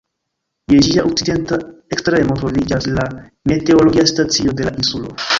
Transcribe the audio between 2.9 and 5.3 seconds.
la meteologia stacio de la insulo.